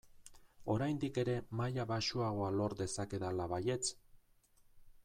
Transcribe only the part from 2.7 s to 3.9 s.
dezakedala baietz!